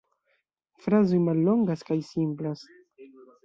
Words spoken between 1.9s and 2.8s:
kaj simplas.